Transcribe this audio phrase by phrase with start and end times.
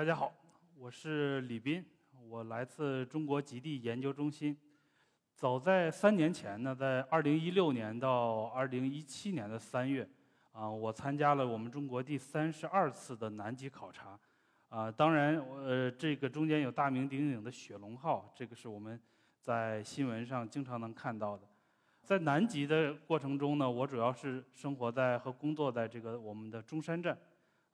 [0.00, 0.32] 大家好，
[0.78, 1.84] 我是李斌，
[2.26, 4.56] 我来自中国极地研究中心。
[5.34, 10.08] 早在三年前呢，在二零一六年到二零一七年的三月，
[10.52, 14.18] 啊，我参加了我们中国第三十二次的南极考察。
[14.70, 18.98] 啊，当然，呃，这个中间有大名鼎鼎的雪龙号，这个是我们
[19.38, 21.46] 在新闻上经常能看到的。
[22.02, 27.18] 在南极的过程中呢，我主要是生活在和工作在这个我们的中山站。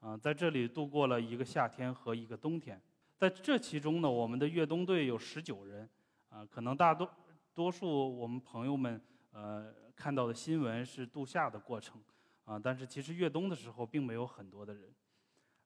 [0.07, 2.81] 啊，在这里度过了一个夏天和一个冬天。
[3.17, 5.91] 在这其中呢，我们的越冬队有十九人。
[6.29, 7.11] 啊，可能大多
[7.53, 9.01] 多数我们朋友们
[9.33, 12.01] 呃看到的新闻是度夏的过程。
[12.45, 14.95] 啊，但是其实越冬的时候并没有很多的人。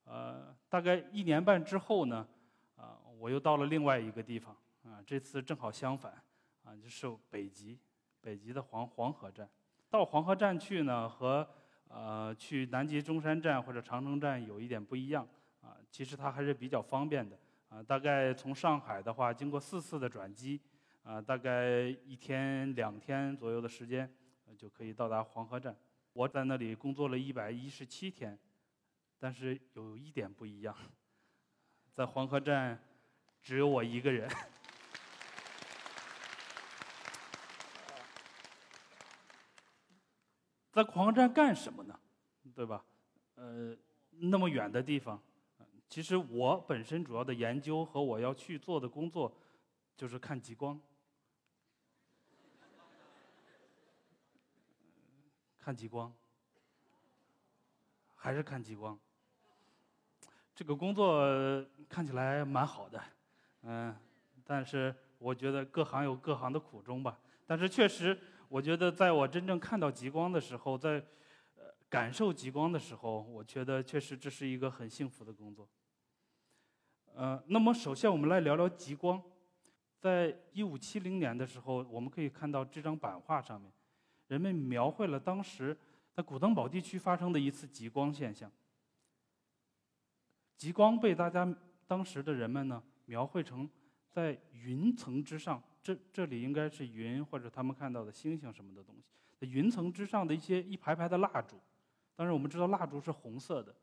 [0.05, 2.27] 呃，大概一年半之后呢，
[2.77, 4.57] 啊，我又到了另外一个地方。
[4.85, 6.15] 啊，这次正好相反。
[6.65, 7.79] 啊，就是北极，
[8.23, 9.47] 北极的黄黄河站。
[9.91, 11.47] 到黄河站去呢，和
[11.93, 15.27] 呃，去南极中山站或者长城站有一点不一样
[15.61, 17.37] 啊，其实它还是比较方便的
[17.69, 17.83] 啊。
[17.83, 20.61] 大概从上海的话，经过四次的转机
[21.03, 24.09] 啊，大概一天两天左右的时间
[24.57, 25.77] 就可以到达黄河站。
[26.13, 28.39] 我在那里工作了一百一十七天，
[29.19, 30.73] 但是有一点不一样，
[31.93, 32.79] 在黄河站
[33.43, 34.31] 只有我一个人。
[40.73, 41.99] 在狂战干什么呢？
[42.55, 42.85] 对吧？
[43.35, 43.77] 呃，
[44.11, 45.21] 那么远的地方，
[45.89, 49.33] 其实我本身主要的研究和我要去做的工作，
[49.97, 50.81] 就是看极光。
[55.59, 56.13] 看极光，
[58.15, 58.99] 还是看极光。
[60.55, 61.25] 这个工作
[61.89, 63.03] 看起来蛮好的，
[63.63, 63.97] 嗯，
[64.45, 67.19] 但是我觉得各行有各行的苦衷吧。
[67.47, 68.19] 但是确实。
[68.51, 70.95] 我觉得，在我真正看到极光的时候，在
[71.55, 75.69] 呃感受极光的时候，我觉得确实这是一个很幸福的工作。
[77.15, 79.23] 呃，那么首先我们来聊聊极光。
[80.01, 83.73] 在一五七零年的时候，我们可以看到这张版画上面，
[84.27, 85.79] 人们描绘了当时
[86.13, 88.51] 在古登堡地区发生的一次极光现象。
[90.57, 91.57] 极光被大家
[91.87, 93.71] 当时的人们呢描绘成
[94.09, 95.63] 在云层之上。
[95.83, 99.05] 这这里应该是云，或者他们看到的星星什么的东西。
[99.39, 101.59] 在云层之上的一些一排排的蜡烛，
[102.15, 103.75] 当然我们知道蜡烛是红色的，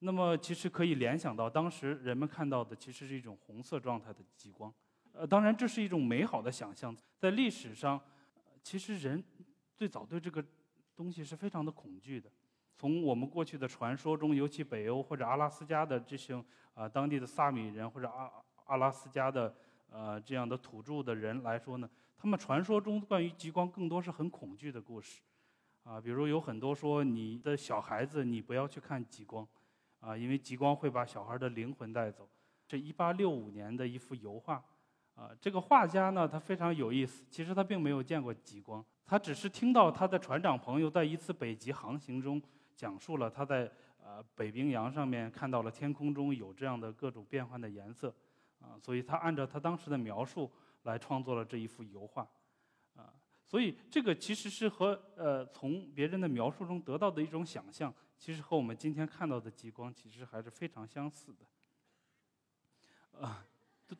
[0.00, 4.74] 那么其实可以联想到当时人们看到的其实是一种红色状态的极光。
[5.12, 6.96] 呃，当然这是一种美好的想象。
[7.16, 8.00] 在历史上，
[8.60, 9.22] 其实人
[9.76, 10.44] 最早对这个
[10.96, 12.28] 东西是非常的恐惧的。
[12.76, 16.34] 从我们过去的传说中，尤其北欧或者阿拉斯加的这些
[16.74, 18.28] 啊当地的萨米人或者阿
[18.64, 19.54] 阿拉斯加的。
[19.94, 25.20] 呃，这样的土著的人来说呢，他们传说中关于极光更多是很恐惧的故事，
[25.84, 29.46] 啊，比如有很多说你的小孩子你不要去看极光，
[30.00, 32.26] 啊，因为极光会把小孩的灵魂带走。
[32.66, 34.64] 这一八六五年的一幅油画，
[35.14, 42.40] 啊，这个画家呢他非常有意思，其实他并没有见过极光，他只是听到他的船长朋友在一次北极航行中
[42.74, 43.70] 讲述了他在
[44.02, 48.14] 呃北冰洋上面看到了天空中有这样的各种变幻的颜色。
[48.62, 50.50] 啊，所以他按照他当时的描述
[50.84, 52.22] 来创作了这一幅油画，
[52.96, 53.12] 啊，
[53.44, 63.44] 所以这个其实是和呃从别人的描述中得到的一种想象，其实和我们今天看到的极光其实还是非常相似的，啊，
[63.88, 63.98] 对，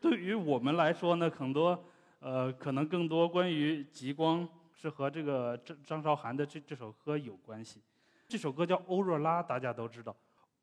[0.00, 1.84] 对于我们来说呢，很多
[2.18, 7.80] 呃可能更多关于极光是和这个张张韶涵的这这首歌有关系，
[8.28, 10.14] 这首歌叫《欧若拉》，大家都知道。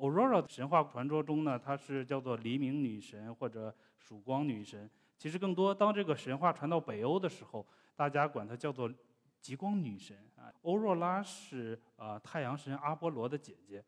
[0.01, 4.89] Aurora 神话传说中呢，她是叫做黎明女神或者曙光女神。
[5.15, 7.63] 其实更多，当这个神话传到北欧的时候，
[7.95, 8.91] 大家管她叫做
[9.39, 10.51] 极光女神啊。
[10.63, 13.83] 欧若拉是啊太阳神阿波罗的姐姐，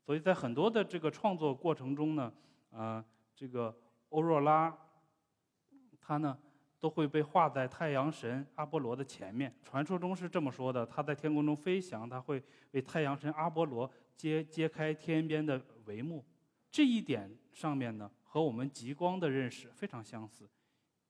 [0.00, 2.32] 所以在很多的这个创作过程中呢，
[2.70, 3.04] 啊
[3.34, 3.76] 这个
[4.10, 4.72] 欧若拉，
[6.00, 6.38] 她呢
[6.78, 9.52] 都会被画在太阳神阿波罗的前面。
[9.64, 12.40] 传说中是这么说的：她在天空中飞翔，她会
[12.70, 13.90] 为太阳神阿波罗。
[14.16, 16.24] 揭揭开天边的帷幕，
[16.70, 20.48] 这一点上面呢，和我们极光的认识非常相似，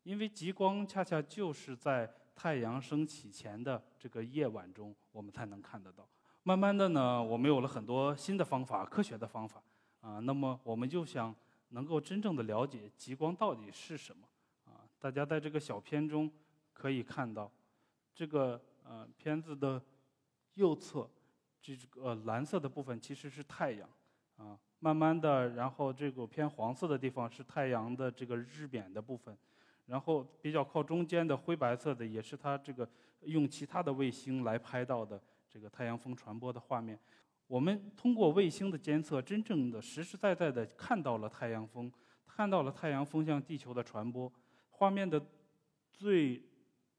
[0.02, 6.08] 因为极光恰恰就是在太阳升起前的这个夜晚中，我们才能看得到。
[6.42, 9.62] 慢慢的呢，我们有了很多新的方法，科学的方法
[10.00, 11.34] 啊，那么我们就想
[11.68, 14.28] 能够真正的了解极光到底是什么
[14.64, 14.82] 啊。
[14.98, 16.30] 大家在这个小片中
[16.72, 17.50] 可以看到，
[18.14, 19.80] 这个呃片子的
[20.54, 21.08] 右侧。
[21.74, 23.88] 这个蓝色的部分其实是太阳，
[24.36, 29.36] 啊，慢慢的，然后这个偏黄色的地方是太阳的这个日冕的部分，
[29.86, 32.88] 然后比较靠中间的灰白色的也是它这个
[33.22, 36.98] 用其他的卫星来拍到的这个太阳风传播的画面。
[37.46, 41.90] 我们通过卫星的监测，真正的实实在在的看到了太阳风，
[42.26, 44.30] 看到了太阳风向地球的传播。
[44.70, 45.24] 画面的
[45.92, 46.42] 最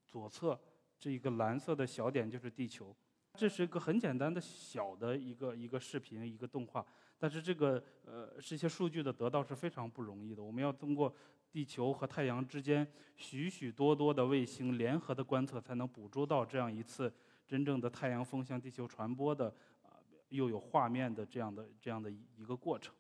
[0.06, 0.60] 左侧
[0.98, 2.96] 这一个蓝色的小点就是地球。
[3.38, 6.84] 这是一个很简单的小的一个一个视频一个动画，
[7.20, 10.44] 但是这个呃这些数据的得到是非常不容易的。
[10.44, 11.14] 我们要通过
[11.52, 12.86] 地球和太阳之间
[13.16, 17.14] 许许多多的卫星联合的观测，才能捕捉到这样一次
[17.46, 19.54] 真正的太阳风向地球传播的
[19.84, 22.94] 啊又有画面的这样的这样的一个过程。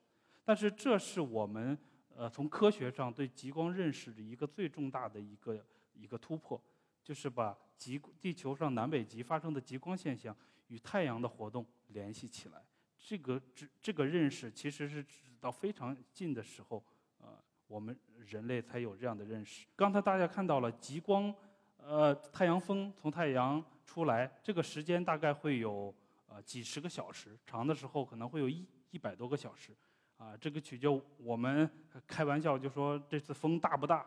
[0.45, 1.77] 但是这是我们
[2.15, 6.61] 呃从科学上对极光认识的一个最重大的一个一个突破。
[7.03, 10.35] 就是把极地球上南北极发生的极光现象
[10.67, 12.61] 与太阳的活动联系起来，
[12.97, 16.83] 这个这这个认识其实是直到非常近的时候，
[17.19, 17.27] 呃，
[17.67, 19.67] 我们人类才有这样的认识。
[19.75, 21.33] 刚才大家看到了极光，
[21.77, 25.93] 呃，太阳风从太阳出来，这个时间大概会有
[26.27, 29.71] 呃几十个小时，长的时候可能会有一一百多个小时，
[30.17, 30.87] 啊，这个取决
[31.17, 31.69] 我们
[32.07, 34.05] 开玩笑就说这次风大不大，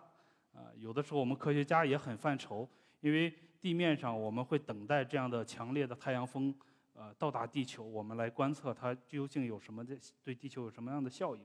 [0.52, 2.68] 啊，有的时候我们科学家也很犯愁。
[3.00, 6.54] 因为地面上我们会等待这样的强烈的太阳风，
[6.94, 11.42] 呃，到达地球，我们来观测它究竟有什么的对地球有什么样的效应。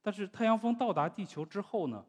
[0.00, 2.04] 但是太阳风到达地球之后呢，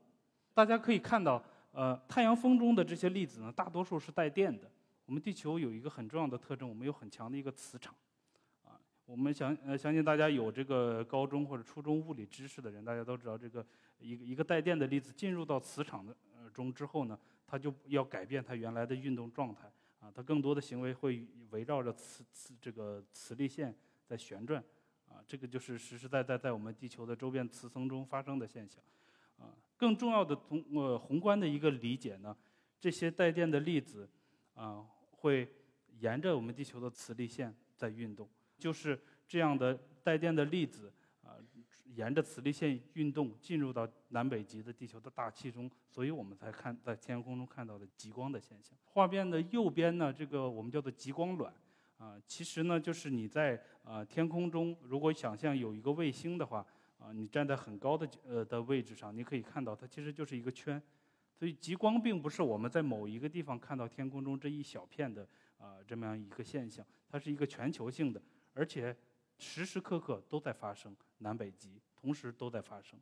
[0.53, 1.43] 大家可以看到，
[1.73, 4.71] 呃，太阳风中的这些粒子呢，大多数是带电的。
[5.05, 7.93] 我们地球有一个很重要的特征，我们有很强的一个磁场，
[8.63, 13.65] 啊，我们相呃相信大家有这个高中或者初中物理知识的人，大家都知道这个
[13.99, 17.19] 一个一个带电的粒子进入到磁场的呃中之后呢。
[17.53, 23.77] 它就要改变它原来的运动状态啊，它更多的行为会围绕着磁磁这个磁力线
[24.07, 24.59] 在旋转
[25.07, 28.83] 啊，这个就是实实在在在我们地球的周边磁层中发生的现象
[29.37, 29.53] 啊。
[29.77, 32.35] 更重要的从呃宏观的一个理解呢，
[32.79, 34.09] 这些带电的粒子
[34.55, 35.47] 啊会
[35.99, 38.27] 沿着我们地球的磁力线在运动，
[38.57, 40.91] 就是这样的带电的粒子。
[41.95, 48.77] 沿着磁力线运动，进入到南北极的地球的大气中，所以我们才看在天空中看到的极光的现象。
[48.85, 51.53] 画面的右边呢，这个我们叫做极光卵，
[51.97, 56.65] 啊，其实呢就是你在啊天空中，如果想象有一个卫星的话，
[56.97, 60.81] 啊，你站在很高的呃的位置上，你可以看到它其实就是一个圈。
[61.35, 68.21] 所以极光并不是我们在某一个地方看到天空中这一小片的啊这么样一个现象，它是一个全球性的，
[68.53, 68.95] 而且。
[69.39, 72.99] 时时刻刻都在发生，南北极同时都在发生，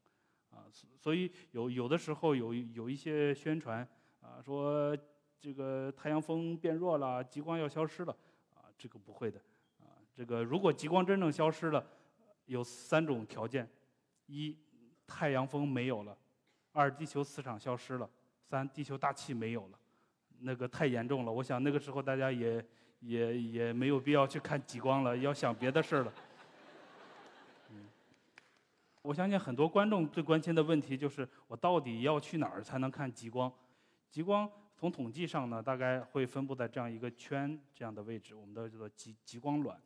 [0.52, 0.64] 啊，
[0.98, 3.86] 所以有有的时候有有一些宣传
[4.22, 4.96] 啊，说
[5.40, 8.16] 这个太阳风变弱了，极光要消失了，
[8.54, 9.40] 啊，这个不会的，
[9.80, 11.86] 啊，这个如果极光真正消失了，
[12.46, 13.68] 有三种条件：
[14.28, 14.56] 一，
[15.06, 16.16] 太阳风没有了；
[16.72, 18.08] 二，地球磁场消失了；
[18.44, 19.80] 三，地球大气没有了。
[20.40, 22.64] 那个太严重了，我想那个时候大家也。
[23.02, 26.14] 也也没有必要去看极光了，要想别的事儿了。
[29.04, 33.52] 我相信很多观众最关心的问题就是：我到底要去哪儿才能看极光？
[34.10, 39.80] 极光从统计上呢，大概会分布在这样一个圈这样的位置，我们的叫做极极光卵。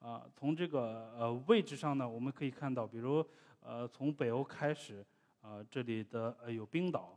[0.00, 3.24] 啊，从这个呃位置上呢，我们可以看到，比如
[3.60, 5.04] 呃从北欧开始，
[5.40, 7.16] 啊这里的呃有冰岛。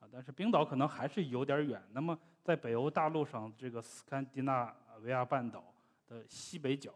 [0.00, 1.82] 啊但是冰岛可能还是有点远。
[1.92, 5.64] 那么，在北欧大陆上，这个斯堪的纳维亚半岛
[6.06, 6.92] 的西北角，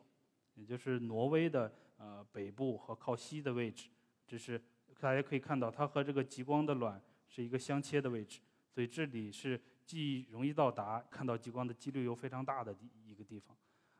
[0.55, 3.91] 也就是挪威的呃北部和靠西的位置，
[4.27, 4.59] 这是
[4.99, 8.41] 大家可以看到，它和这个极光的卵是一个相切的位置。
[8.71, 12.75] 所以这里是既容易到达，看到极光的几率又非常大的
[13.05, 13.57] 一个地方。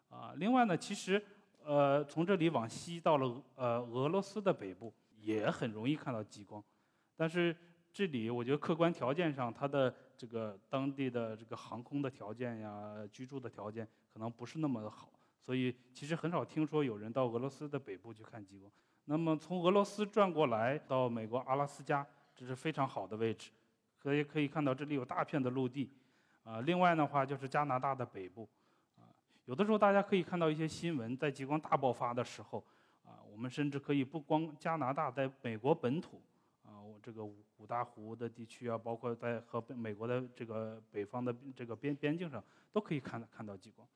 [0.09, 1.23] 啊，另外呢，其实
[1.63, 6.65] 呃从这里往西到了呃俄罗斯的北部，也很容易看到极光，
[7.15, 7.55] 但是。
[7.91, 18.71] 这里我觉得客观条件上，它的这个当地的这个航空的条件呀、居住的条件可能不是那么的好，所以其实很少听说有人到俄罗斯的北部去看极光。
[19.07, 23.51] 那么从俄罗斯转过来到美国阿拉斯加，这是非常好的位置，
[23.99, 25.91] 可以可以看到这里有大片的陆地。
[26.45, 28.49] 啊，另外的话就是加拿大的北部，
[28.97, 29.05] 啊，
[29.45, 32.65] 有的时候大家可以看到一些新闻，在极光大爆发的时候，
[33.05, 36.23] 啊，我们甚至可以不光加拿大，在美国本土。
[36.65, 42.43] 啊，我这个五五大湖的地区啊，包括在和美国的这个北方的这个边边境上，
[42.73, 43.87] 都可以看看到极光，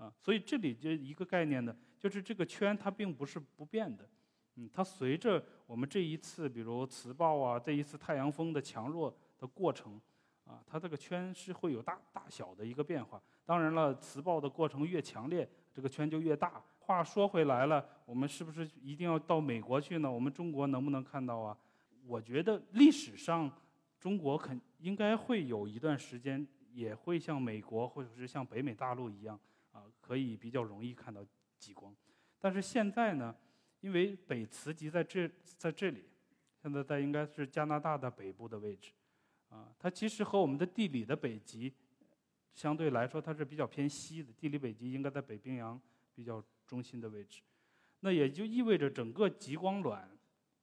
[0.00, 4.08] 啊，所以这里就一个概念呢，就是这个圈它并不是不变的，
[4.56, 10.00] 嗯，它随着我们这一次比如磁暴啊，这一次太阳风的强弱的过程，
[10.46, 13.20] 啊，它这个圈是会有大大小的一个变化。
[13.44, 16.62] 当然了，磁暴的过程越强烈，这个圈就越大。
[16.78, 20.10] 话说回来了，我们是不是一定要到美国去呢？
[20.10, 21.56] 我们中国能不能看到啊？
[22.06, 23.52] 我觉得历史上，
[24.00, 29.38] 中国肯应该会有一段时间，也会像美国或者是像北美大陆一样，
[29.72, 31.24] 啊，可以比较容易看到
[31.58, 31.94] 极光。
[32.38, 33.34] 但是现在呢，
[33.80, 36.04] 因为北磁极在这在这里，
[36.62, 38.92] 现在在应该是加拿大的北部的位置，
[39.48, 41.72] 啊，它其实和我们的地理的北极
[42.54, 45.80] 相对来说它是比较偏西的，地理北极应该在北冰洋
[46.14, 47.40] 比较中心的位置，
[48.00, 50.10] 那也就意味着整个极光卵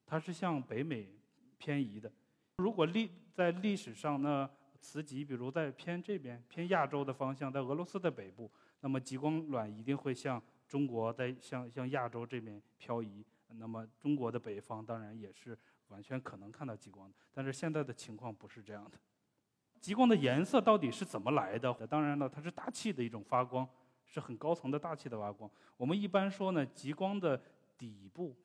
[0.06, 1.10] 它是向北美
[1.58, 2.12] 偏移的。
[2.58, 4.50] 如果历在历史上呢，
[4.80, 13.25] 磁极比如在偏这边偏亚洲的方向，在俄罗斯的北部，那么极光卵一定会向中国在向向亚洲这边漂移。
[13.50, 15.57] 那么中国的北方当然也是
[15.88, 18.98] 完全可能看到极光的，但是现在的情况不是这样的。
[19.79, 21.74] 极光的颜色到底是怎么来的？
[21.88, 23.67] 当然了，它是大气的一种发光，
[24.05, 25.50] 是很高层的大气的发光。
[25.77, 27.41] 我们一般说呢，极光的
[27.77, 28.36] 底部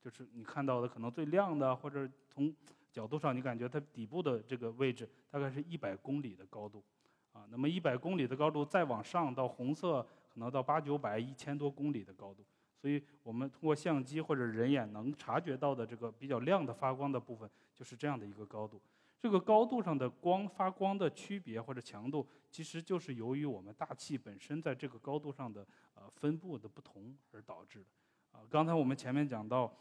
[0.00, 2.54] 就是你看到的可能最亮的，或者从
[2.92, 6.84] 角度上你感觉它底部的这个位置大概是一百公里的高度，
[7.32, 12.44] 啊，那么一百公里的高度再往上到红色可能到八九百一千多公里的高度。
[12.76, 18.80] 所以我们通过相机或者人眼能察觉到的这个比较亮的发光的部分，就是这样的一个高度。
[19.20, 27.86] 这个高度上的光发光的区别或者强度，其实就是由于我们大气本身在这个高度上的呃分布的不同而导致的。
[28.32, 29.72] 啊，刚才我们前面讲到，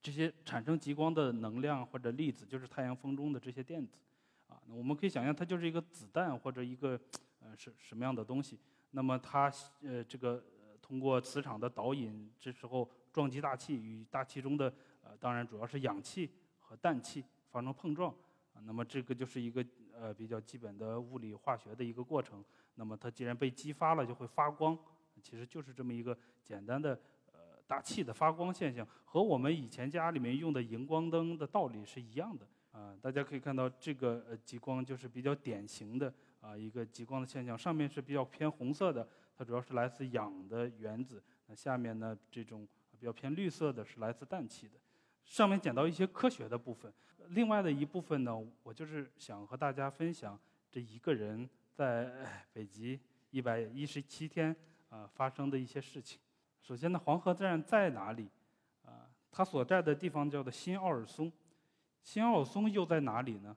[0.00, 3.98] 这些产生极光的能量或者粒子，就是太阳风中的这些电子。
[4.70, 7.00] 我们可以想象，它就是一个子弹或者一个
[7.40, 8.58] 呃是什么样的东西。
[8.90, 10.42] 那么它呃这个。
[10.80, 14.72] 通过磁场的导引，这时候撞击大气，与大气中的
[15.02, 18.14] 呃，当然主要是氧气和氮气发生碰撞，
[18.62, 22.42] 那么这个就是一个呃比较基本的物理化学的一个过程。
[22.76, 24.78] 那么它既然被激发了，就会发光，
[25.20, 32.48] 其实就是这么一个简单的呃大气的发光现象，和我们以前家里面用的荧光灯的道理是一样的。
[32.78, 39.06] 啊，大家可以看到这个呃极光就是比较典型的啊一个极光的现象，上面是比较偏红色的。
[39.36, 44.74] 它主要是来自氧的原子，那下面呢这种比较偏绿色的是来自氮气的。
[45.24, 46.92] 上面讲到一些科学的部分，
[47.30, 48.32] 另外的一部分呢，
[48.62, 50.38] 我就是想和大家分享
[50.70, 52.12] 这一个人在
[52.52, 54.54] 北极一百一十七天
[54.88, 56.20] 啊发生的一些事情。
[56.62, 58.28] 首先呢，黄河站在哪里？
[58.84, 61.32] 啊，它所在的地方叫做新奥尔松。
[62.02, 63.56] 新奥松又在哪里呢？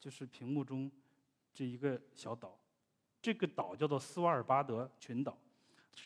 [0.00, 0.90] 就是屏幕中
[1.52, 2.58] 这一个小岛。
[3.20, 5.38] 这个岛叫做斯瓦尔巴德群岛，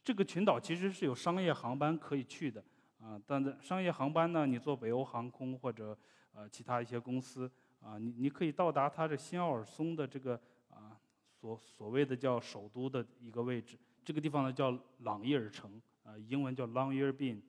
[0.05, 2.63] 这个群岛其实是有商业航班可以去的
[3.01, 3.19] 啊。
[3.27, 5.97] 但是商业航班呢，你坐北欧航空或者
[6.35, 11.01] 呃其他一些公司啊，你你可以到达它的新奥尔松的这个啊
[11.41, 13.79] 所所谓的叫首都的一个位置。
[14.05, 17.41] 这个地方呢叫朗伊尔城啊，英文叫 Longyearbyen。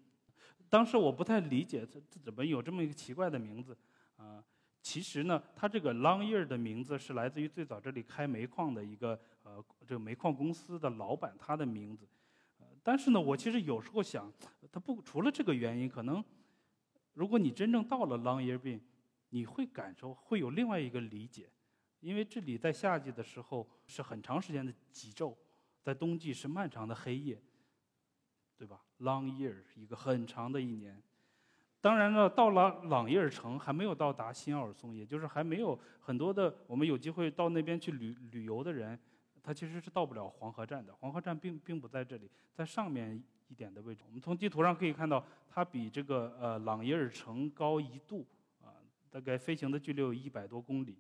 [0.70, 3.78] 当时我不太理解这这怎么有这么一个奇怪的名字
[4.18, 4.44] 啊。
[4.82, 12.08] 其实呢，它这个 Longyear 的名字是来自于最早这里开煤矿的一个呃，这个煤矿公司的老板他的名字。
[12.84, 14.32] 但是呢，我其实有时候想，
[14.72, 16.24] 它不除了这个原因，可能
[17.12, 18.80] 如果你真正到了 Long Year Bin，
[19.30, 21.50] 你会感受会有另外一个理解，
[22.00, 25.36] 因为这里在夏季的时候是很长时间的极昼，
[25.82, 27.42] 在冬季是漫长的黑夜，
[28.56, 31.04] 对吧？Long year 一个很长的一年。
[31.80, 39.00] 当然了，到了朗伊尔城还没有到达新奥尔松，也就是还没有很多的我们有机会到那边去旅旅游的人，
[39.44, 40.94] 他其实是到不了黄河站的。
[40.96, 44.04] 黄河站并并不在这里，在上面一点的位置。
[44.08, 48.26] 我们从地图上可以看到，它比这个呃朗伊尔城高一度，
[48.60, 48.74] 啊，
[49.10, 50.98] 大概飞行的距离有一百多公里，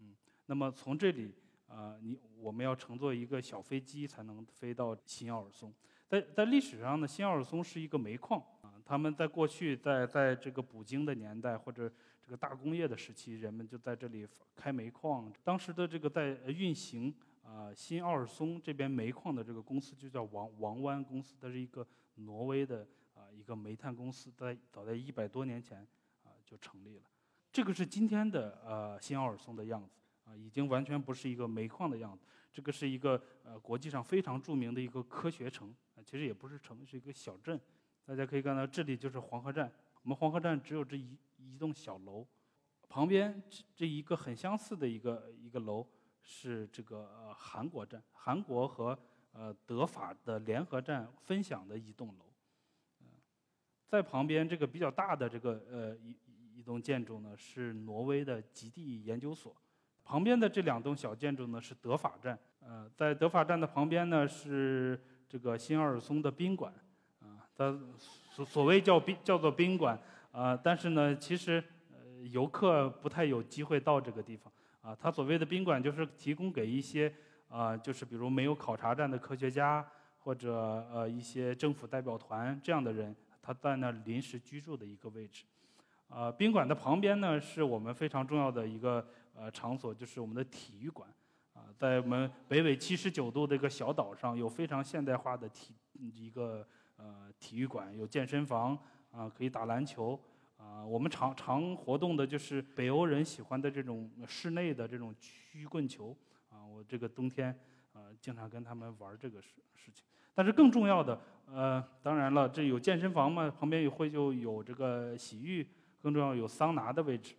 [0.00, 0.14] 嗯，
[0.46, 1.34] 那么从这里
[1.66, 5.72] 啊，你我们要乘坐一个小飞机才能飞到新奥尔松。
[6.06, 8.40] 在在历史上呢，新奥尔松是一个煤矿。
[8.88, 11.92] 他们在过去，在在这个捕鲸的年代或者
[12.22, 14.26] 这个大工业的时期，人们就在这里
[14.56, 15.30] 开煤矿。
[15.44, 17.14] 当时的这个在运行
[17.44, 25.86] 啊新奥尔松这边煤矿的这个公司就叫王王湾公司，它是一个挪威的啊一个煤炭公司，在早在一百多年前
[26.24, 27.02] 啊就成立了。
[27.52, 32.24] 这个是今天的呃新奥尔松的样子啊，已经完全不是一个煤矿的样子。
[32.50, 37.60] 这个是一个呃国际上非常著名的一个科学城，其实也不是城，是一个小镇。
[38.08, 39.70] 大家可以看到，这里就是黄河站。
[40.00, 42.26] 我们黄河站只有这一一栋小楼，
[42.88, 45.86] 旁边这这一个很相似的一个一个楼
[46.22, 48.98] 是这个呃韩国站，韩国和
[49.32, 52.24] 呃德法的联合站分享的一栋楼。
[53.86, 56.16] 在旁边这个比较大的这个呃一
[56.54, 59.54] 一栋建筑呢是挪威的极地研究所，
[60.02, 62.38] 旁边的这两栋小建筑呢是德法站。
[62.60, 64.98] 呃，在德法站的旁边呢是
[65.28, 66.72] 这个新奥尔松的宾馆。
[67.58, 67.76] 它
[68.30, 69.98] 所所谓叫宾叫做宾馆
[70.30, 74.96] 啊，但是呢，其实呃游客不太有机会到这个地方啊。
[74.98, 77.12] 它所谓的宾馆就是提供给一些
[77.48, 79.84] 啊，就是比如没有考察站的科学家，
[80.20, 80.54] 或者
[80.92, 83.12] 呃一些政府代表团这样的人，
[83.42, 85.44] 他在那临时居住的一个位置。
[86.10, 91.12] 呃，宾馆的旁边呢，是我们非常重要的一个呃场所，就是我们的体育馆。
[91.54, 95.74] 啊，在我们北纬七十九度的一个小岛上，有非常现代化的体
[96.14, 96.64] 一个
[96.98, 98.78] 呃体育馆，有健身房
[99.10, 100.20] 啊，可以打篮球
[100.58, 100.84] 啊。
[100.84, 106.14] 我们常常活动的就是北欧人喜欢的这种室内的这种曲棍球
[106.50, 106.62] 啊。
[106.66, 107.58] 我这个冬天
[107.94, 110.04] 呃，经常跟他们玩这个事事情。
[110.34, 115.66] 但是更重要的，呃，当然了，这有健身房嘛，旁边也会就有这个洗浴，
[116.00, 117.34] 更重要有桑拿的位置。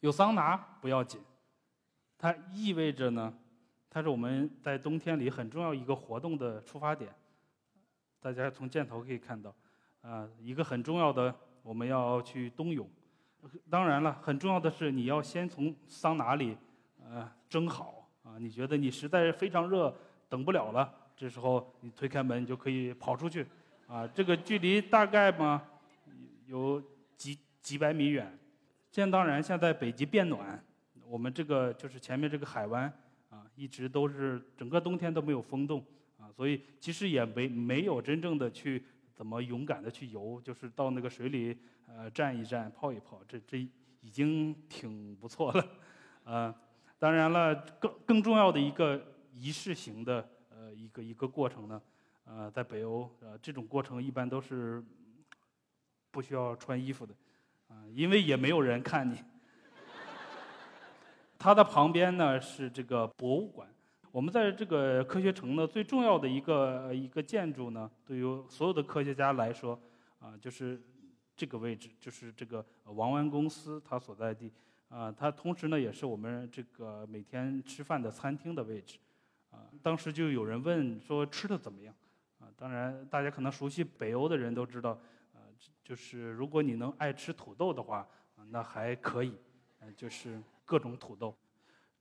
[0.00, 1.20] 有桑拿不要紧，
[2.16, 3.36] 它意味着呢，
[3.90, 7.12] 它是我们在冬天里很重要一个活动的出发点。
[8.26, 9.54] 大家从箭头可以看到，
[10.00, 12.90] 啊，一个很重要的，我们要去冬泳。
[13.70, 16.58] 当然了，很重要的是你要先从桑拿里，
[17.00, 18.36] 呃，蒸好啊。
[18.36, 19.96] 你觉得你实在是非常热，
[20.28, 20.92] 等不了了。
[21.16, 23.46] 这时候你推开门，你就可以跑出去，
[23.86, 25.62] 啊，这个距离大概嘛
[26.46, 26.82] 有
[27.16, 28.36] 几几百米远。
[28.90, 30.60] 现当然，现在北极变暖，
[31.06, 32.92] 我们这个就是前面这个海湾
[33.30, 35.84] 啊，一直都是整个冬天都没有风动，
[36.36, 43.58] 所以其实也没没有真正的去怎么勇敢的去游，就是到那个水里呃站一站、泡一泡，这这
[44.02, 45.66] 已经挺不错了，
[46.24, 46.54] 啊，
[46.98, 50.28] 当然了，更更重要的一个仪式型的。
[50.58, 51.82] 呃，一个一个过程呢，
[52.24, 54.82] 呃，在北欧，呃，这种过程一般都是
[56.10, 57.14] 不需要穿衣服的，
[57.68, 59.22] 啊，因为也没有人看你。
[61.38, 63.68] 它的旁边呢是这个博物馆。
[64.16, 69.78] 我们在这个科学城呢，最重要的一个一个建筑呢，对于所有的科学家来说，
[70.18, 70.80] 啊，就是
[71.36, 74.50] 这个位置，就是这个王湾公司它所在地，
[74.88, 78.96] 啊，它同时呢也是我们这个每天吃饭的餐厅的位置。
[79.50, 81.94] 啊，当时就有人问说吃的怎么样？
[82.38, 84.92] 啊，当然大家可能熟悉北欧的人都知道，
[85.34, 85.44] 啊，
[85.84, 88.08] 就是如果你能爱吃土豆的话，
[88.48, 89.34] 那还可以，
[89.80, 91.36] 嗯，就是各种土豆。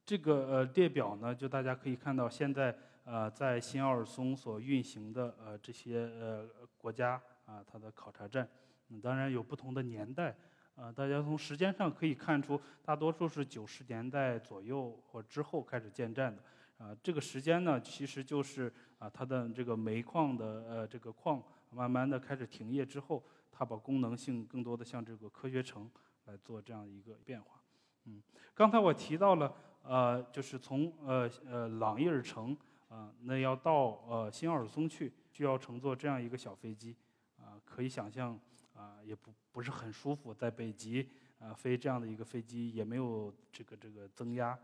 [0.06, 8.48] 这个呃列表呢，就大家可以看到，现在呃在新奥尔松所运行的呃这些呃国家啊，它的考察站，
[8.90, 10.36] 嗯，当然有不同的年代，
[10.76, 16.44] 啊，大家从时间上可以看出，大多数是九十年代左右或之后开始建站的。
[16.78, 21.42] 啊，这个时间呢，其实就是啊，它的这个煤矿的呃这个矿
[21.72, 25.90] 慢慢的开始停业之后，它把功能性更多的向这个科学城
[26.26, 27.60] 来做这样一个变化。
[28.04, 28.22] 嗯，
[28.54, 29.52] 刚才我提到了
[29.88, 32.56] 呃，就是从呃呃朗伊尔城
[32.90, 36.96] 啊，那要到呃新奥尔松去，需要乘坐这样一个小飞机
[37.38, 38.40] 啊，可以想象
[38.74, 41.08] 啊，也不不是很舒服，在北极
[41.40, 44.58] 啊飞这样的一个飞机也没有这个这个增压，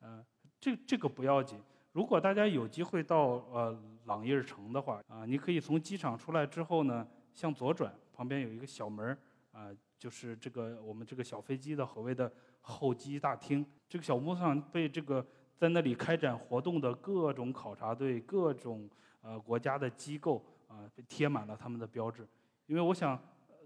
[0.00, 0.24] 嗯。
[0.60, 1.60] 这这个不要紧。
[1.92, 9.18] 如果大家有机会到呃朗伊尔城的话，啊，你可以从机场出来之后呢，向左转，旁边有一个小门儿，
[9.52, 12.32] 啊，就是这个我们这个小飞机的所谓的
[12.64, 13.64] 候机大厅。
[13.88, 15.24] 这个小屋上被这个
[15.56, 18.90] 在那里开展活动的各种考察队、各种
[19.22, 22.26] 呃国家的机构啊，贴满了他们的标志。
[22.66, 23.16] 因为我想，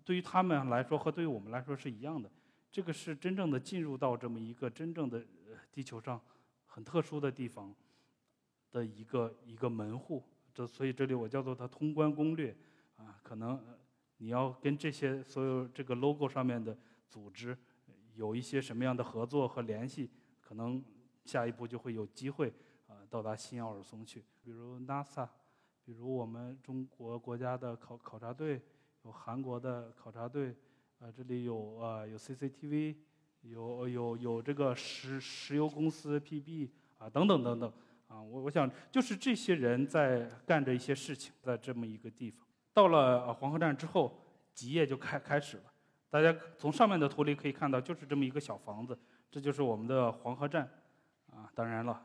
[0.05, 2.31] 对于他们来说和对于我们来说是一样的，
[2.71, 5.25] 这个是真正的进入到这么一个真正的
[5.73, 6.21] 地球上。
[6.71, 7.75] 很特殊的地方
[8.71, 10.23] 的一个一个门户，
[10.55, 12.57] 这所以这里我叫做它通关攻略
[12.97, 13.19] 啊。
[13.23, 13.61] 可能
[14.19, 16.77] 你要跟这些所有这个 logo 上面的
[17.09, 17.57] 组织
[18.19, 20.85] 有一些什么样的合作和联系，可能
[21.25, 22.53] 下一步就会有机会
[22.89, 24.25] 啊到达新奥尔松去。
[24.43, 25.29] 比如 NASA，
[25.85, 28.61] 比如我们中国国家的考考察队，
[29.05, 30.57] 有韩国的考察队，
[30.99, 32.97] 啊这里有啊有 CCTV。
[33.43, 37.73] 有有有这个石石油公司 PB 啊等等等等
[38.09, 42.45] 啊，我我想就是这些人在干着一些事情，在这么一个地方。
[42.75, 44.21] 到了黄河站之后，
[44.53, 45.73] 极夜就开开始了。
[46.11, 48.99] 大家从上面的图里可以看到，就是这么一个小房子，
[49.31, 50.69] 这就是我们的黄河站
[51.31, 51.51] 啊。
[51.55, 52.03] 当然了，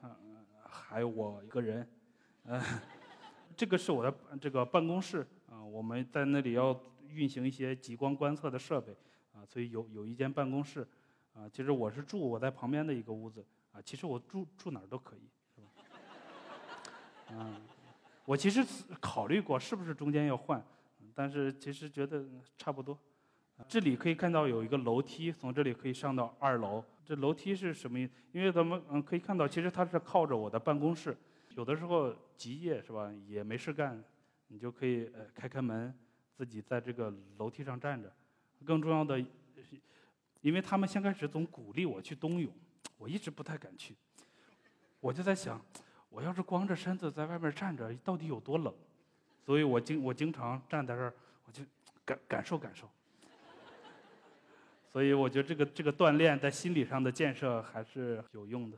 [0.62, 1.88] 还有我一个人，
[2.46, 2.62] 嗯，
[3.56, 5.64] 这个是我的这个办公室啊。
[5.64, 8.96] 我们在那里要运行一些极光观测的设备
[9.32, 10.88] 啊，所以有有一间办公室。
[11.34, 15.68] 啊，其实我是住我在旁边的一个屋子啊，其实我住住哪儿都可以，是吧？
[17.32, 17.56] 嗯，
[18.26, 18.64] 我其实
[19.02, 20.64] 考虑过是不是中间要换，
[21.16, 22.24] 但是其实觉得
[22.56, 22.96] 差不多。
[23.68, 26.84] 这里可以看到有一个楼梯，从这里可以上到二楼。
[27.06, 28.14] 这楼梯是什么意思？
[28.32, 31.16] 因为咱们嗯可以看到，其实它是靠着我的办公室。
[31.56, 34.04] 有的时候极夜是吧，也没事干，
[34.48, 35.94] 你就可以呃开开门，
[36.36, 38.12] 自己在这个楼梯上站着。
[38.66, 39.24] 更重要的。
[40.42, 42.52] 因为他们先开始总鼓励我去冬泳，
[42.98, 43.96] 我一直不太敢去。
[45.00, 45.64] 我就在想，
[46.10, 48.74] 我要是光着身子在外面站着，到底有多冷？
[49.46, 51.14] 所以我经我经常站在这儿，
[51.46, 51.64] 我就
[52.04, 52.90] 感感受感受。
[54.94, 58.78] 所以我觉得这个这个锻炼在心理上的建设还是有用的。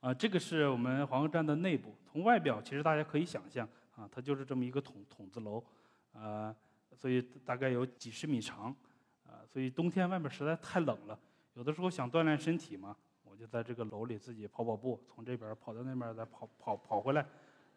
[0.00, 3.66] 啊，这个是我们黄河站的内部，从外表其实大家可以想象
[3.96, 5.64] 啊，它就是这么一个筒筒子楼，
[6.12, 6.54] 啊，
[6.94, 8.66] 所以大概有几十米长，
[9.24, 11.18] 啊，所以冬天外面实在太冷了，
[11.54, 12.94] 有的时候想锻炼身体嘛，
[13.24, 17.26] 我就在这个楼里自己跑跑步，从这边跑到那边再跑跑跑回来，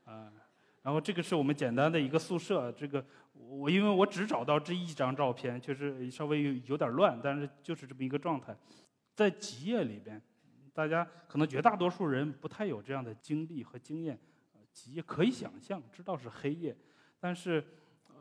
[0.03, 0.29] 啊。
[0.81, 8.55] 然后这个是我们简单的一个宿舍，这个我因为我只找到这一张照片，确实稍微有有点乱，但是就是这么一个状态。
[9.13, 10.21] 在极夜里边，
[10.73, 14.19] 大家可能绝大多数人不太有这样的经历和经验。
[14.73, 16.75] 极夜可以想象，知道是黑夜，
[17.19, 17.63] 但是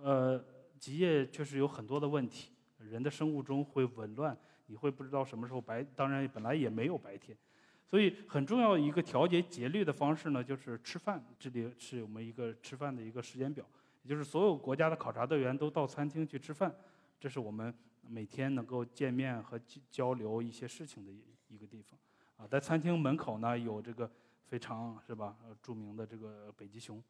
[0.02, 0.44] 呃，
[0.78, 7.38] 极夜确实有很多的问题，人的生物钟会紊乱，你会不知道什么时候白，当然本来也没有白天。
[7.90, 11.20] 所以很重要一个调节节律的方式呢，就是吃饭。
[11.40, 13.66] 这里是我们一个吃饭的一个时间表，
[14.04, 16.72] 也就是所有国家的考察队员都到餐厅去吃饭，
[17.18, 17.74] 这是我们
[18.06, 21.10] 每天能够见面和交流一些事情的
[21.48, 21.98] 一个地方。
[22.36, 24.08] 啊，在餐厅门口呢有这个
[24.44, 27.02] 非常是吧著名的这个北极熊。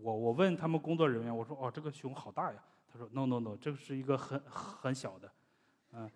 [0.00, 5.28] 我我问他们工作人员，我说哦这个熊好大呀，他说 no no no，这个是一个很很小的，
[5.90, 6.08] 嗯。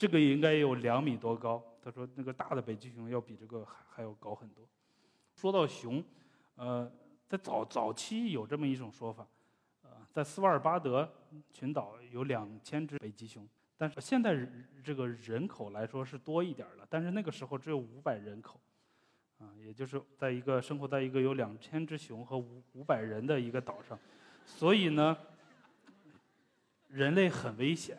[0.00, 1.62] 这个应该有两米多高。
[1.82, 4.66] 他说那个大的北极熊要比这个还还要高很多。
[5.34, 6.02] 说到熊，
[6.54, 6.90] 呃，
[7.28, 9.26] 在早早期有这么一种说法，
[9.82, 11.06] 呃，在斯瓦尔巴德
[11.52, 14.48] 群岛有两千只北极熊，但是现在
[14.82, 18.58] 这个人口来说是多一点了，但是那个时候只有五百人口，
[19.38, 23.98] 啊，也就是在一个生活在一个有两千只熊和五五百人的一个岛上，
[24.46, 25.14] 所以呢，
[26.88, 27.98] 人类很危险。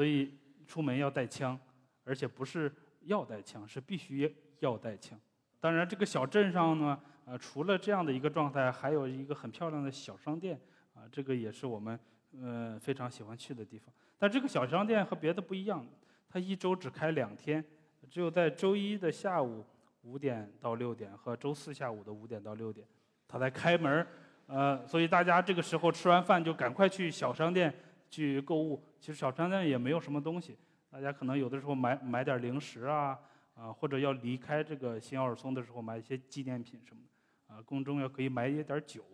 [0.00, 0.32] 所以
[0.66, 1.60] 出门要带枪，
[2.04, 5.20] 而且不是要带枪，是必须要带枪。
[5.60, 10.58] 当然，这个小镇上呢，呃，除了这样的一个状态，还有一个很漂亮的小商店，
[10.94, 12.00] 啊，这个也是我们
[12.40, 13.92] 呃非常喜欢去的地方。
[14.16, 15.86] 但这个小商店和别的不一样，
[16.30, 17.62] 它一周只开两天，
[18.08, 19.62] 只有在周一的下午
[20.00, 22.86] 五点到六点和周四下午的五点到六点，
[23.28, 24.06] 它才开门。
[24.46, 27.70] 呃，所以大家这个时候吃完饭就赶快去小商店。
[28.10, 30.58] 去购物，其实小商店也没有什么东西，
[30.90, 33.18] 大家可能有的时候买买点零食啊，
[33.54, 39.04] 啊或者要离开这个新奥尔松的时候买一些纪念品什么的，啊宫中要可以买一点酒。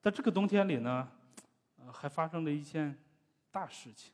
[0.00, 1.08] 在这个冬天里呢，
[1.78, 2.98] 呃还发生了一件
[3.50, 4.12] 大事情。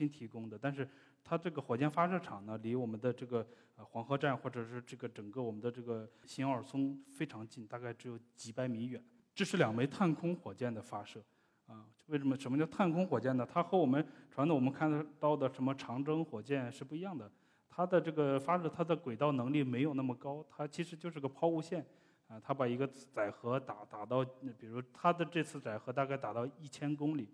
[0.00, 0.88] 新提供的，但是
[1.22, 9.04] 它这个火箭发射场呢，离我们的这个呃黄河站或者是这个整个我们的这个新奥尔松非常近，大概只有几百米远。
[9.34, 11.22] 这是两枚探空火箭的发射，
[11.66, 12.34] 啊，为什么？
[12.34, 13.46] 什么叫探空火箭呢？
[13.46, 17.30] 它和我们传统我们看得到的什么长征火箭是不一样的。
[17.68, 21.84] 它的这个发射，它的轨道能力没有那么高，它其实就是个抛物线，
[22.26, 24.24] 啊，它把一个载荷打打到，
[24.58, 27.28] 比如它的这次载荷大概打到一千公里。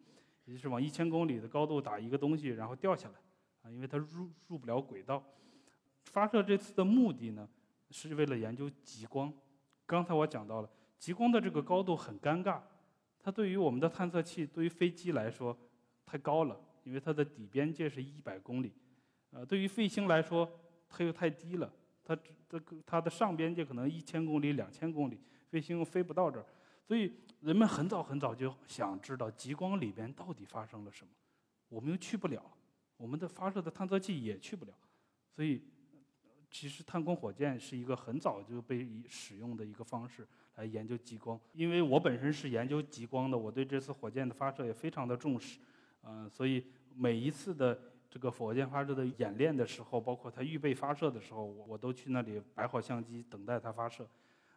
[0.47, 3.15] 也就是往一千公里的高度打一个东西，然后掉下来，
[3.63, 5.23] 啊，因为它入入不了轨道。
[6.05, 7.49] 发射这次的目的呢，
[7.91, 9.33] 是为了研究极光。
[9.85, 12.61] 刚才我讲到了，极光的这个高度很尴尬，
[13.19, 15.57] 它对于我们的探测器、对于飞机来说
[16.07, 18.73] 太高了，因为它的底边界是一百公里。
[19.31, 20.49] 呃，对于卫星来说，
[20.89, 21.71] 它又太低了，
[22.05, 22.17] 它
[22.49, 26.47] 这个它的上边界可能一千公里、两千公里，卫星飞不到这儿。
[26.87, 31.11] 所以人们很早很早就想知道极光里边到底发生了什么，
[31.69, 32.41] 我们又去不了，
[32.97, 34.73] 我们的发射的探测器也去不了，
[35.35, 35.63] 所以
[36.49, 41.39] 其实探空火箭是一个很早就被使用的一个方式来研究极光。
[41.53, 45.59] 因为我本身是研究极光的，我对这次火箭的发射也非常的重视，
[46.05, 54.09] 嗯，所以每一次的这个火箭发射的演练的时候，包括它预备发射的时候，我我都去那里摆好相机，等待它发射。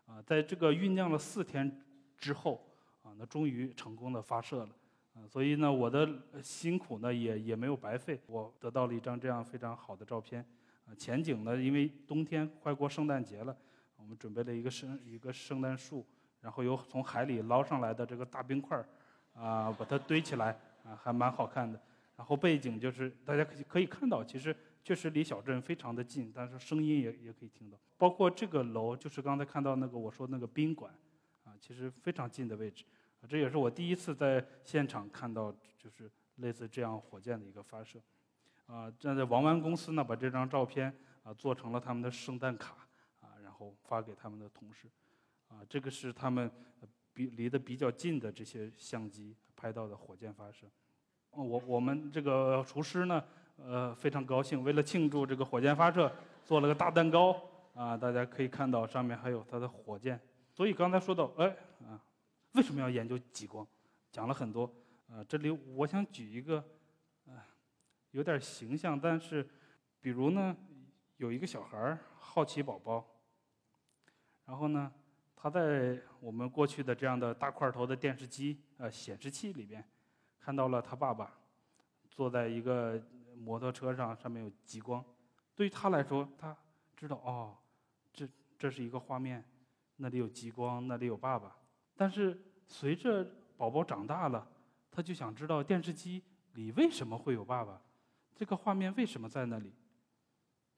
[0.05, 1.81] 啊，在这个酝酿了四天
[2.19, 2.61] 之后，
[3.01, 4.75] 啊，那终于成功的发射了。
[5.13, 6.07] 啊，所以呢，我的
[6.41, 10.45] 辛苦呢也也没有白费，我得到了一张这样非常好的照片。
[10.85, 13.55] 啊，前景呢，因为冬天快过圣诞节了，
[13.95, 16.05] 我们准备了一个圣一个圣诞树，
[16.41, 18.87] 然后有从海里捞上来的这个大冰块儿，
[19.33, 21.79] 啊，把它堆起来，啊，还蛮好看的。
[22.15, 27.77] 然后背景就是大家可以可以看到，其实确实离小镇非常的近，但是声音也也可以听到。
[27.97, 30.93] 包括这个楼，就是刚才看到那个我说那个宾馆，
[31.59, 32.85] 其实非常近的位置。
[33.27, 37.99] 这也是我第一次在现场看到，就是类似这样火箭的一个发射。
[38.65, 42.75] 啊，站在王湾公司呢，把这张照片啊做成了他们的圣诞卡，
[43.19, 44.87] 啊，然后发给他们的同事。
[45.49, 46.49] 啊，这个是他们
[47.13, 50.65] 比离得比较近的这些相机拍到的火箭发射。
[51.31, 53.23] 我我们这个厨师呢，
[53.57, 56.09] 呃，非常高兴，为了庆祝这个火箭发射，
[56.45, 57.35] 做了个大蛋糕
[57.73, 57.97] 啊。
[57.97, 60.17] 大家可以看到上面还有它的火箭。
[60.59, 61.47] 所以刚才说到，哎
[61.85, 62.03] 啊，
[62.51, 63.65] 为什么要研究极光？
[64.11, 64.69] 讲了很多。
[65.07, 66.61] 呃，这里我想举一个，
[67.27, 67.41] 呃，
[68.11, 69.49] 有点形象，但是，
[70.01, 70.53] 比如呢，
[71.15, 73.07] 有一个小孩，好奇宝宝，
[74.43, 74.91] 然后呢，
[75.33, 79.81] 他在我们过去的这样的大块头的电视机呃显示器里边。
[80.41, 81.39] 看到了他爸爸
[82.09, 83.01] 坐在一个
[83.37, 85.01] 摩托车上，上面有极光。
[85.55, 86.53] 对于他来说，他
[86.97, 87.55] 知道哦，
[88.11, 89.41] 这这是一个画面，
[89.99, 91.55] 那里有极光，那里有爸爸。
[91.95, 93.23] 但是随着
[93.55, 94.47] 宝宝长大了，
[94.89, 97.81] 他就想知道电视机里为什么会有爸爸，
[98.35, 99.71] 这个画面为什么在那里？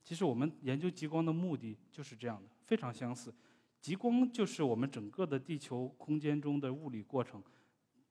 [0.04, 3.34] 其实我们研究极光的目的就是这样的，非常相似。
[3.80, 7.42] 极光就是我们整个的地球空间中的物理过程，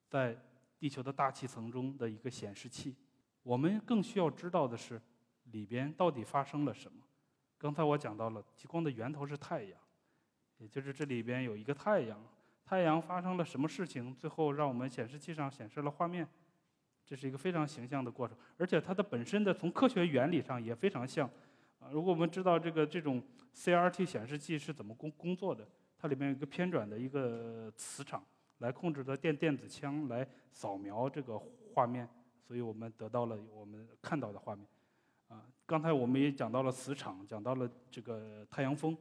[0.07, 0.37] 在。
[0.81, 2.95] 地球的大气层中的一个显示器，
[3.43, 4.99] 我们更需要知道的是，
[5.51, 7.03] 里边到底发生了什么。
[7.55, 9.79] 刚才我讲到了极光的源头是太阳，
[10.61, 12.23] 也就是这里边有一个太阳，
[12.63, 16.27] 太阳发生了什么事情，最后让我们显示器上显示了画面，
[17.03, 21.27] 这是一个非常形象的过程，而且它的本身的从科学原理上也非常像。
[21.79, 23.21] 啊，如果我们知道这个这种
[23.55, 28.23] CRT 显示器是怎么工工作的，它里面有一个偏转的一个磁场。
[28.59, 31.35] 来控制的电电子枪来扫描这个
[31.73, 32.07] 画面，
[32.47, 34.63] 所以我们得到了我们看到的画面。
[35.29, 38.95] 啊，刚才我们也讲到了磁场，讲到了这个太阳风，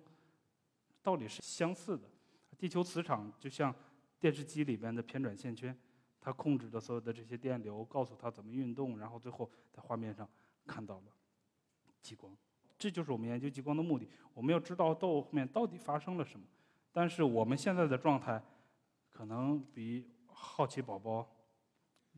[1.02, 2.08] 道理是相似的。
[2.58, 3.74] 地球磁场就像
[4.18, 5.76] 电视机里边的偏转线圈，
[6.20, 10.28] 它控制着所有的这些电流，告诉它怎么运动，然后最后在画面上
[10.66, 11.06] 看到了
[12.02, 12.36] 极光。
[12.78, 14.08] 这就是我们研究极光的目的。
[14.34, 16.46] 我们要知道到后面到底发生了什么。
[16.92, 18.42] 但是我们现在的状态。
[19.12, 21.28] 可能比好奇宝宝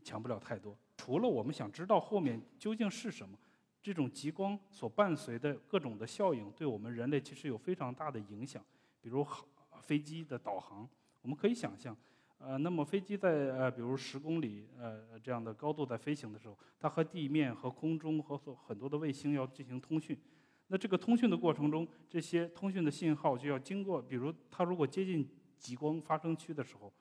[0.03, 0.77] 强不了太多。
[0.95, 3.37] 除了我们想知道后面究竟是什么，
[3.81, 8.63] 这种极光所伴随的各种的效应，对我们人类其实有非常大的影响。
[9.03, 9.45] 比如航
[9.81, 10.89] 飞机的导航，
[11.21, 11.95] 我们可以想象，
[12.37, 20.17] 呃，那么飞机在呃，比如十公里呃这样的高度在飞行的时候，它和地面、和空中和很多的卫星要进行通讯。
[20.67, 25.29] 那这个通讯的过程中，这些通讯的信号就要经过，比如它如果接近。
[25.63, 26.91] 极光发生区的时候，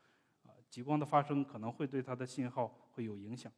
[0.45, 3.51] 啊，极光的发生可能会对它的信号会有影响，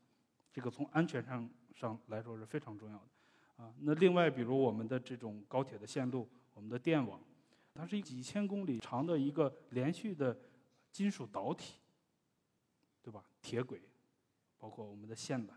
[0.50, 7.20] 这个从安全上上来说是非常重要的，啊，那另外比如我们的这种高铁的线路，我们的电网，
[7.74, 10.38] 它是几千公里长的一个连续的
[10.90, 11.80] 金属导体，
[13.02, 13.22] 对吧？
[13.42, 13.82] 铁轨，
[14.58, 15.50] 包括我们的线缆，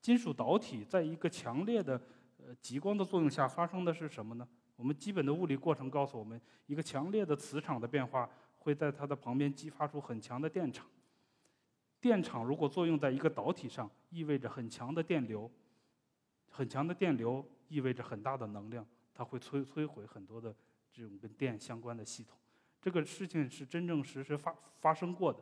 [0.00, 2.00] 金属导体在一个强烈的
[2.38, 4.46] 呃极光的作用下发生的是什么呢？
[4.76, 8.28] 我们基本的物理过程告诉我们，一个强烈的磁场的变化。
[8.62, 10.86] 会在它的旁边激发出很强的电场。
[11.98, 15.50] 电场如果作用在一个导体上，意味着很强的电流。
[16.50, 20.54] 很强的电流意味着很大的能量，它会摧摧毁很多的
[20.92, 22.36] 这种跟电相关的系统。
[22.80, 25.40] 这个事情是真正实实发发生过的，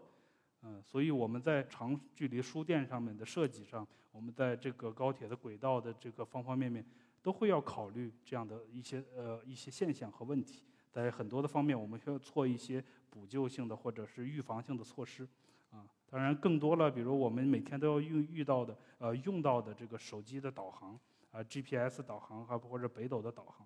[0.63, 6.85] 嗯，所以我们在长距离输电上面的设计上，我们在这个高铁的轨道的这个方方面面，
[7.23, 10.63] 都会要考虑这样的一些呃一些现象和问题。
[10.91, 15.29] 在很多的方面，我们需要做一些补救性的或者是预防性的措施，
[15.71, 20.99] 啊，当然更多了，比如我们每天都要遇遇到的，呃，用到的这个手机的导航，
[21.31, 23.65] 啊，GPS 导航，还或者北斗的导航，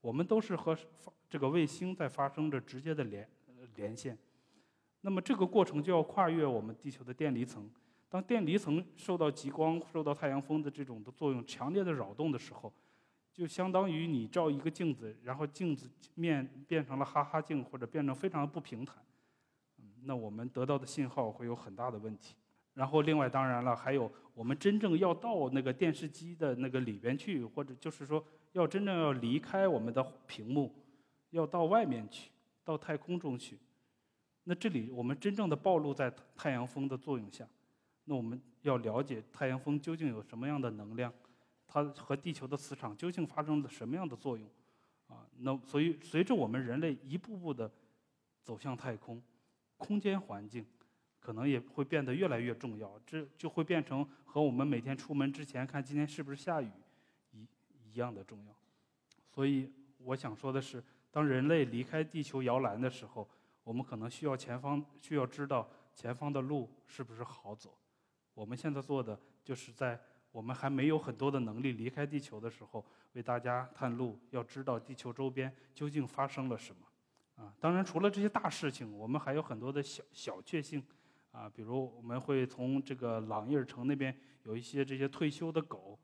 [0.00, 0.76] 我们都是和
[1.28, 3.28] 这个卫星在发生着直接的连
[3.74, 4.16] 连线。
[5.00, 7.70] 那么这个过程就要跨越我们地球的电离层，
[8.08, 12.72] 当电离层受到极光、受到太阳风的这种的作用强烈的扰动的时候。
[13.32, 18.96] 就相当于你照一个镜子，然后镜子面变成了哈哈镜，或者变成非常不平坦，
[20.04, 22.34] 那我们得到的信号会有很大的问题。
[22.72, 28.24] 然后另外当然了，还有我们真正要到那个电视机的那个里边去，或者就是说
[28.56, 30.72] 要真正要离开我们的屏幕，
[31.28, 32.30] 要到外面去，
[32.64, 33.58] 到太空中去。
[34.44, 37.46] 那这里我们真正的暴露在太阳风的作用下，
[38.04, 41.12] 那我们要了解太阳风究竟有什么样的能量，
[41.66, 44.48] 它和地球的磁场究竟发生了什么样的作用，
[45.08, 47.70] 啊，那所以随着我们人类一步步的
[48.42, 49.22] 走向太空，
[49.76, 50.64] 空间环境。
[51.18, 56.70] 可能也会变得越来越重要，这就会变成和我们每天出门之前看今天是不是下雨
[57.96, 58.54] 一样的重要。
[59.30, 63.26] 所以我想说的是，当人类离开地球摇篮的时候，
[63.64, 67.74] 我们可能需要前方需要知道前方的路是不是好走。
[68.34, 69.98] 我们现在做的就是在
[70.30, 76.86] 我们还没有很多的能力离开地球的时候，为大家探路，要知道地球周边究竟发生了什么。
[77.42, 80.84] 啊，当然除了这些大事情，我们还有很多的小小确幸。
[81.32, 85.98] 啊，比如我们会从这个朗伊尔城那边有一些这些退休的狗，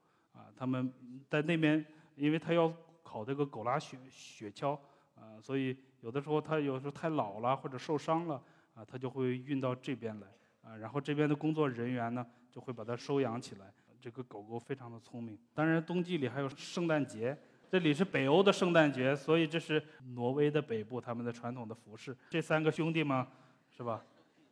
[0.56, 0.92] 他们
[1.28, 1.84] 在那边，
[2.16, 4.78] 因为他要考这个狗拉雪雪橇，
[5.14, 8.42] 啊，所以有的时候他有时候太老了或者受伤了，
[8.74, 10.26] 啊，他就会运到这边来，
[10.62, 13.72] 啊，然后这边的工作人员呢就会把它收养起来。
[14.00, 15.38] 这个狗狗非常的聪明。
[15.54, 17.38] 当然，冬季里还有圣诞节，
[17.70, 19.80] 这里是北欧的圣诞节，所以这是
[20.14, 22.16] 挪威的北部他们的传统的服饰。
[22.28, 23.28] 这三个兄弟嘛，
[23.70, 24.04] 是吧？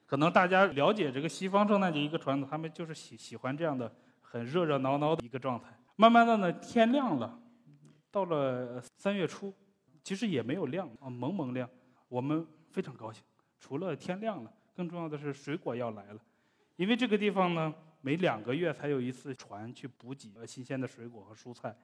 [0.06, 5.76] 可能大家了解这个西方圣诞节一个传统，他们就是喜喜欢这样的很热热闹闹的一个状态。
[6.00, 7.38] 慢慢的呢，天亮了，
[8.10, 9.52] 到了三月初，
[10.02, 11.68] 其实也没有亮啊，蒙蒙亮。
[12.08, 13.22] 我们非常高兴，
[13.58, 16.20] 除了天亮了，更重要的是水果要来了，
[16.76, 21.76] 因为这个地方呢，每两个月才有一次船去补给呃新鲜的水果和蔬菜，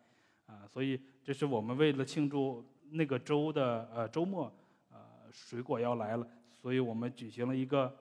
[0.46, 4.50] 啊，所以这是我们为了庆祝那个周的呃周末，
[4.90, 4.98] 呃
[5.30, 7.94] 水果要来了，所以我们举行了一个。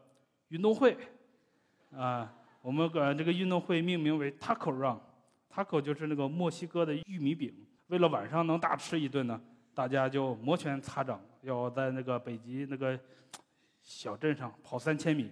[0.49, 0.95] 运动会，
[1.91, 4.97] 啊，我们管这个运动会命名为 Taco Run
[5.55, 7.53] Run，Taco 就是那个墨西哥的玉米饼。
[7.87, 9.39] 为了晚上能大吃一顿呢，
[9.73, 12.99] 大家就摩拳擦掌，要在那个北极那个
[13.81, 15.31] 小镇上跑三千米。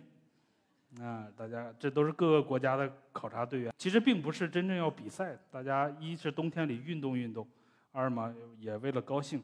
[1.02, 3.74] 啊，大家这都是各个国家的考察队员。
[3.78, 7.48] 其实并不是真正要比赛，大家一是冬天里运动运动，
[7.92, 9.44] 二嘛也为了高兴。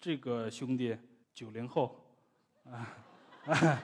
[0.00, 0.96] 这个兄弟
[1.32, 1.96] 九零后，
[2.68, 2.88] 啊。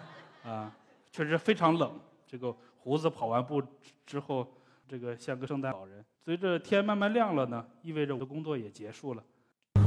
[0.45, 0.77] 啊，
[1.11, 1.99] 确实非常冷。
[2.27, 3.63] 这个胡子跑完步
[4.05, 4.47] 之后，
[4.89, 6.05] 这个像个圣诞老人。
[6.25, 9.25] 随着天慢慢亮了呢，意味着我的工作也结束了。
[9.75, 9.81] 这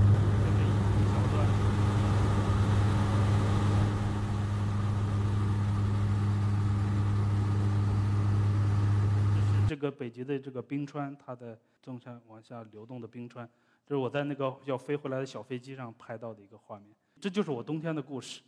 [9.41, 13.49] 是这个北极的这个冰川，它的正向往下流动的冰川。
[13.85, 16.89] 这是我在那个要飞回来的小飞机上拍到的一个画面。
[17.19, 18.41] 这就是我冬天的故事，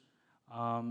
[0.47, 0.83] 啊。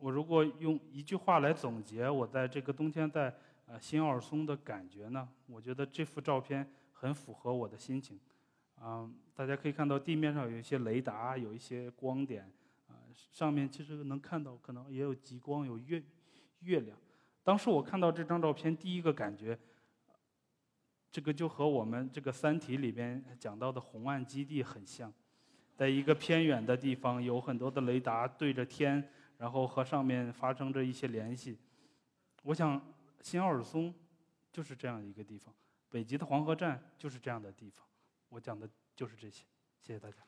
[0.00, 3.34] 我如果用一句话来总结我在这个冬天在
[3.68, 8.18] 呃新奥尔松的感觉呢，我觉得这幅照片很符合我的心情。
[8.74, 12.50] 啊，大家可以看到地面上有一些雷达，有一些光点，
[12.88, 16.02] 啊，上面其实能看到可能也有极光，有月
[16.60, 16.96] 月亮。
[17.42, 19.58] 当时我看到这张照片，第一个感觉，
[21.10, 25.12] 这个就和我们这个《三体》里边讲到的红岸基地很像，
[25.74, 29.10] 在一个偏远的地方，有很多的雷达对着天。
[29.38, 31.56] 然后和上面发生着一些联系，
[32.42, 32.82] 我想
[33.22, 33.94] 新奥尔松
[34.52, 35.54] 就是这样一个地方，
[35.88, 37.86] 北极的黄河站就是这样的地方。
[38.28, 39.44] 我讲的就是这些，
[39.80, 40.27] 谢谢大家。